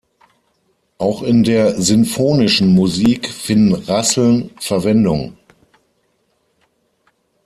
[0.97, 5.37] Auch in der sinfonischen Musik finden Rasseln Verwendung.